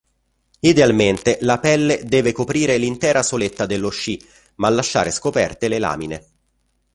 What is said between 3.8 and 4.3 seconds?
sci,